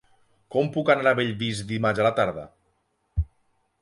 [0.55, 2.47] Com puc anar a Bellvís dimarts a la tarda?